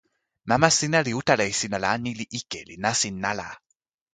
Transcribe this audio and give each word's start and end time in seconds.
mama 0.49 0.69
sina 0.77 0.99
li 1.05 1.11
utala 1.19 1.43
e 1.51 1.53
sina 1.59 1.77
la, 1.85 1.91
ni 2.03 2.11
li 2.19 2.25
ike, 2.39 2.61
li 2.69 2.75
nasin 2.83 3.25
ala. 3.31 3.49